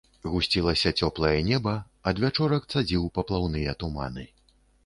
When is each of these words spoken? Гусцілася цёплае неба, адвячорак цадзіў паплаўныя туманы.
Гусцілася 0.35 0.91
цёплае 1.03 1.33
неба, 1.51 1.75
адвячорак 2.13 2.67
цадзіў 2.75 3.07
паплаўныя 3.19 3.79
туманы. 3.85 4.29